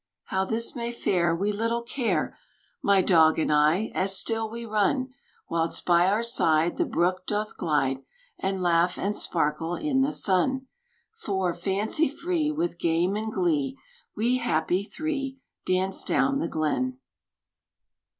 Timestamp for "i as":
3.53-4.17